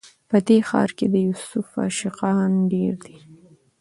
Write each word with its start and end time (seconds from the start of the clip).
په 0.29 0.37
دې 0.47 0.57
ښار 0.67 0.89
کي 0.97 1.05
د 1.13 1.15
یوسف 1.27 1.67
عاشقان 1.83 2.51
ډیر 2.71 2.93
دي 3.05 3.17